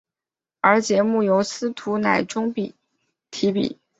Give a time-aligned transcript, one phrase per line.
[0.61, 2.51] 而节目由司徒乃钟
[3.29, 3.77] 题笔。